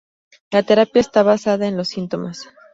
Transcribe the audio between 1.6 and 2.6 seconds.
en los síntomas.